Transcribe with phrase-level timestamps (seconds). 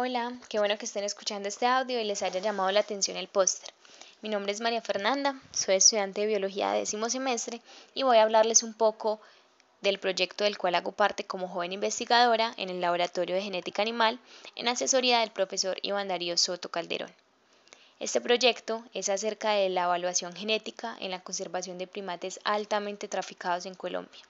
[0.00, 3.26] Hola, qué bueno que estén escuchando este audio y les haya llamado la atención el
[3.26, 3.74] póster.
[4.22, 7.60] Mi nombre es María Fernanda, soy estudiante de biología de décimo semestre
[7.94, 9.20] y voy a hablarles un poco
[9.80, 14.20] del proyecto del cual hago parte como joven investigadora en el Laboratorio de Genética Animal
[14.54, 17.12] en asesoría del profesor Iván Darío Soto Calderón.
[17.98, 23.66] Este proyecto es acerca de la evaluación genética en la conservación de primates altamente traficados
[23.66, 24.22] en Colombia.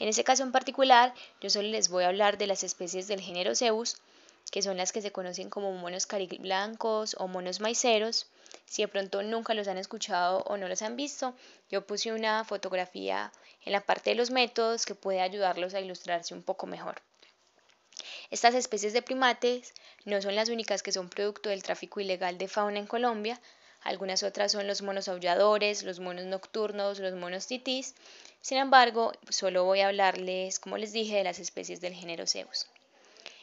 [0.00, 3.20] En ese caso en particular, yo solo les voy a hablar de las especies del
[3.20, 3.96] género Zeus,
[4.50, 8.26] que son las que se conocen como monos cariblancos o monos maiceros.
[8.66, 11.34] Si de pronto nunca los han escuchado o no los han visto,
[11.70, 13.32] yo puse una fotografía
[13.64, 17.02] en la parte de los métodos que puede ayudarlos a ilustrarse un poco mejor.
[18.30, 22.48] Estas especies de primates no son las únicas que son producto del tráfico ilegal de
[22.48, 23.40] fauna en Colombia,
[23.82, 27.94] algunas otras son los monos aulladores, los monos nocturnos, los monos titís.
[28.40, 32.66] Sin embargo, solo voy a hablarles, como les dije, de las especies del género Zeus.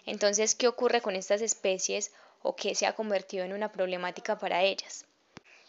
[0.06, 4.64] Entonces, ¿qué ocurre con estas especies o qué se ha convertido en una problemática para
[4.64, 5.06] ellas?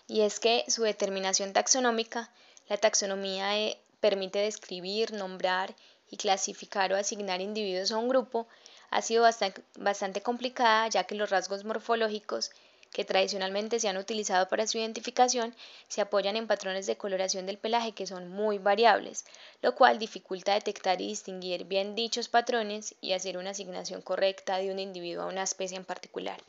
[0.08, 2.30] Y es que su determinación taxonómica,
[2.68, 5.74] la taxonomía eh, permite describir, nombrar
[6.10, 8.46] y clasificar o asignar individuos a un grupo,
[8.90, 12.50] ha sido bastante, bastante complicada ya que los rasgos morfológicos
[12.92, 15.54] que tradicionalmente se han utilizado para su identificación
[15.88, 19.24] se apoyan en patrones de coloración del pelaje que son muy variables,
[19.62, 24.70] lo cual dificulta detectar y distinguir bien dichos patrones y hacer una asignación correcta de
[24.70, 26.40] un individuo a una especie en particular.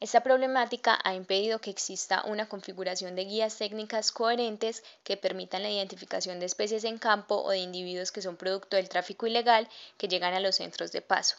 [0.00, 5.70] Esta problemática ha impedido que exista una configuración de guías técnicas coherentes que permitan la
[5.70, 9.68] identificación de especies en campo o de individuos que son producto del tráfico ilegal
[9.98, 11.36] que llegan a los centros de paso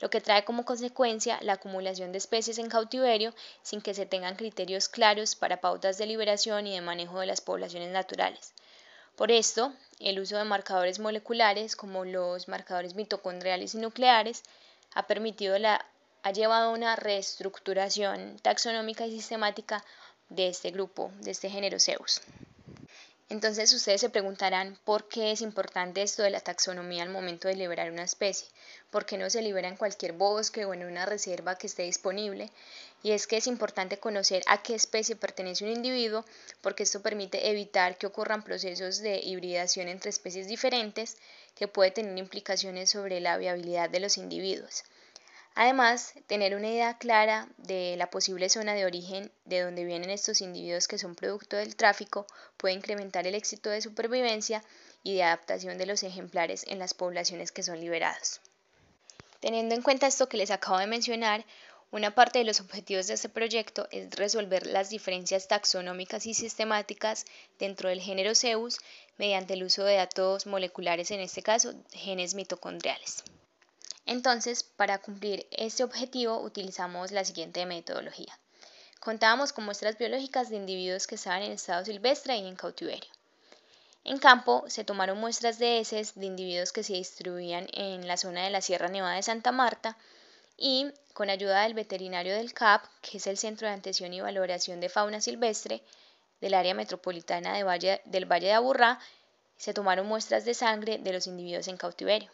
[0.00, 4.36] lo que trae como consecuencia la acumulación de especies en cautiverio sin que se tengan
[4.36, 8.52] criterios claros para pautas de liberación y de manejo de las poblaciones naturales.
[9.16, 14.44] Por esto, el uso de marcadores moleculares como los marcadores mitocondriales y nucleares
[14.94, 15.84] ha permitido la
[16.22, 19.84] ha llevado a una reestructuración taxonómica y sistemática
[20.28, 22.20] de este grupo, de este género Zeus.
[23.30, 27.56] Entonces ustedes se preguntarán por qué es importante esto de la taxonomía al momento de
[27.56, 28.48] liberar una especie,
[28.90, 32.50] por qué no se libera en cualquier bosque o en una reserva que esté disponible.
[33.02, 36.24] Y es que es importante conocer a qué especie pertenece un individuo,
[36.62, 41.18] porque esto permite evitar que ocurran procesos de hibridación entre especies diferentes
[41.54, 44.84] que puede tener implicaciones sobre la viabilidad de los individuos.
[45.54, 50.40] Además, tener una idea clara de la posible zona de origen de donde vienen estos
[50.40, 52.26] individuos que son producto del tráfico
[52.56, 54.62] puede incrementar el éxito de supervivencia
[55.02, 58.40] y de adaptación de los ejemplares en las poblaciones que son liberados.
[59.40, 61.44] Teniendo en cuenta esto que les acabo de mencionar,
[61.90, 67.24] una parte de los objetivos de este proyecto es resolver las diferencias taxonómicas y sistemáticas
[67.58, 68.78] dentro del género Zeus
[69.16, 73.24] mediante el uso de datos moleculares, en este caso genes mitocondriales.
[74.08, 78.38] Entonces, para cumplir este objetivo utilizamos la siguiente metodología.
[79.00, 83.10] Contábamos con muestras biológicas de individuos que estaban en estado silvestre y en cautiverio.
[84.04, 88.44] En campo se tomaron muestras de heces de individuos que se distribuían en la zona
[88.44, 89.98] de la Sierra Nevada de Santa Marta
[90.56, 94.80] y con ayuda del veterinario del CAP, que es el Centro de Atención y Valoración
[94.80, 95.82] de Fauna Silvestre
[96.40, 97.66] del área metropolitana del
[98.32, 99.00] Valle de Aburrá,
[99.58, 102.30] se tomaron muestras de sangre de los individuos en cautiverio.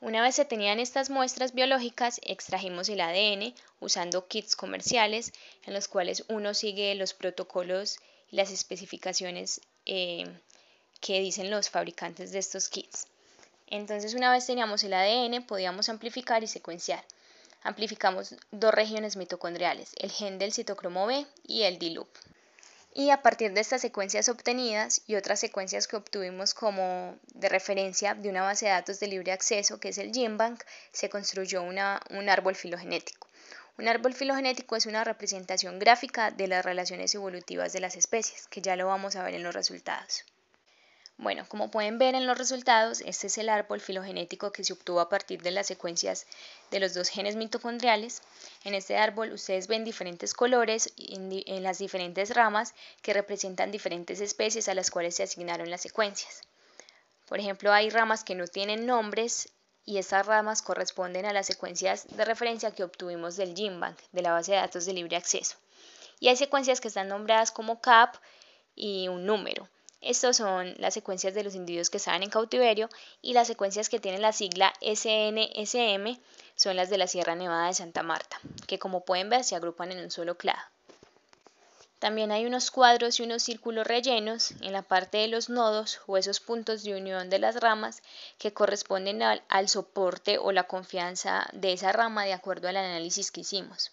[0.00, 5.32] Una vez se tenían estas muestras biológicas, extrajimos el ADN usando kits comerciales
[5.64, 7.98] en los cuales uno sigue los protocolos
[8.30, 10.24] y las especificaciones eh,
[11.00, 13.08] que dicen los fabricantes de estos kits.
[13.66, 17.04] Entonces, una vez teníamos el ADN, podíamos amplificar y secuenciar.
[17.64, 22.08] Amplificamos dos regiones mitocondriales, el gen del citocromo B y el D-loop
[22.98, 28.16] y a partir de estas secuencias obtenidas y otras secuencias que obtuvimos como de referencia
[28.16, 31.78] de una base de datos de libre acceso que es el GenBank, se construyó un
[31.78, 33.28] árbol filogenético.
[33.78, 38.62] Un árbol filogenético es una representación gráfica de las relaciones evolutivas de las especies, que
[38.62, 40.24] ya lo vamos a ver en los resultados.
[41.20, 45.00] Bueno, como pueden ver en los resultados, este es el árbol filogenético que se obtuvo
[45.00, 46.28] a partir de las secuencias
[46.70, 48.22] de los dos genes mitocondriales.
[48.62, 52.72] En este árbol ustedes ven diferentes colores en, las diferentes ramas
[53.02, 56.42] que representan diferentes especies a las cuales se asignaron las secuencias.
[57.26, 59.48] Por ejemplo, hay ramas que no tienen nombres
[59.84, 64.30] y estas ramas corresponden a las secuencias de referencia que obtuvimos del GenBank, de la
[64.30, 65.56] base de datos de libre acceso.
[66.20, 68.14] Y hay secuencias que están nombradas como CAP
[68.76, 69.68] y un número.
[70.00, 72.88] Estas son las secuencias de los individuos que estaban en cautiverio
[73.20, 76.20] y las secuencias que tienen la sigla SNSM
[76.54, 79.90] son las de la Sierra Nevada de Santa Marta, que como pueden ver se agrupan
[79.90, 80.62] en un solo clado.
[81.98, 86.16] También hay unos cuadros y unos círculos rellenos en la parte de los nodos o
[86.16, 88.02] esos puntos de unión de las ramas
[88.38, 93.32] que corresponden al, al, soporte o la confianza de esa rama de acuerdo al análisis
[93.32, 93.90] que hicimos,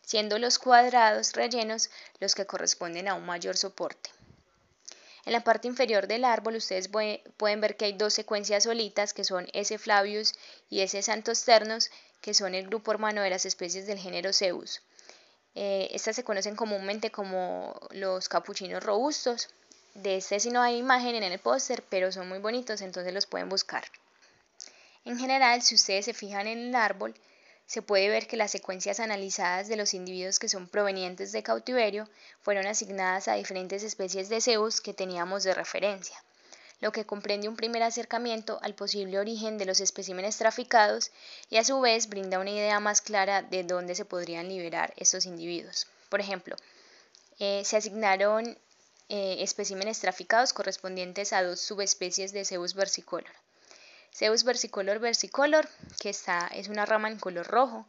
[0.00, 1.90] siendo los cuadrados rellenos
[2.20, 4.10] los que corresponden a un mayor soporte.
[5.26, 9.24] En la parte inferior del árbol ustedes pueden ver que hay dos secuencias solitas que
[9.24, 9.76] son S.
[9.76, 10.34] flavius
[10.70, 11.02] y S.
[11.02, 11.90] santos ternos
[12.20, 14.82] que son el grupo hermano de las especies del género Zeus.
[15.56, 19.48] Eh, estas se conocen comúnmente como los capuchinos robustos.
[19.94, 23.26] De este sí no hay imagen en el póster, pero son muy bonitos, entonces los
[23.26, 23.84] pueden buscar.
[25.04, 27.14] En general, si ustedes se fijan en el árbol,
[27.66, 32.08] se puede ver que las secuencias analizadas de los individuos que son provenientes de cautiverio
[32.40, 36.16] fueron asignadas a diferentes especies de Zeus que teníamos de referencia
[36.80, 41.10] lo que comprende un primer acercamiento al posible origen de los especímenes traficados
[41.48, 45.26] y a su vez brinda una idea más clara de dónde se podrían liberar estos
[45.26, 45.86] individuos.
[46.10, 46.56] Por ejemplo,
[47.38, 48.58] eh, se asignaron
[49.08, 53.30] eh, especímenes traficados correspondientes a dos subespecies de Zeus versicolor.
[54.16, 55.68] Zeus versicolor versicolor,
[56.00, 57.86] que está, es una rama en color rojo.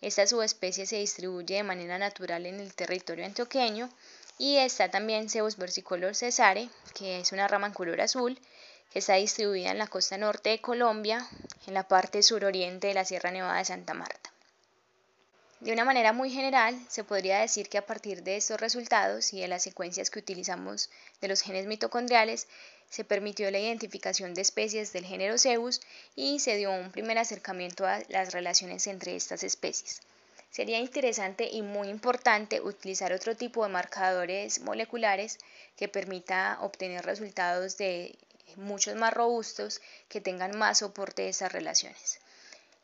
[0.00, 3.90] Esta subespecie se distribuye de manera natural en el territorio antioqueño
[4.38, 8.40] y está también Zeus versicolor cesare, que es una rama en color azul,
[8.90, 11.28] que está distribuida en la costa norte de Colombia,
[11.66, 14.25] en la parte suroriente de la Sierra Nevada de Santa Marta.
[15.60, 19.40] De una manera muy general, se podría decir que a partir de estos resultados y
[19.40, 20.90] de las secuencias que utilizamos
[21.22, 22.46] de los genes mitocondriales,
[22.90, 25.80] se permitió la identificación de especies del género Zeus
[26.14, 30.02] y se dio un primer acercamiento a las relaciones entre estas especies.
[30.50, 35.38] Sería interesante y muy importante utilizar otro tipo de marcadores moleculares
[35.76, 38.16] que permita obtener resultados de
[38.56, 42.20] muchos más robustos que tengan más soporte de esas relaciones.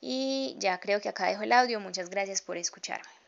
[0.05, 1.79] Y ya creo que acá dejo el audio.
[1.81, 3.22] Muchas gracias por escucharme.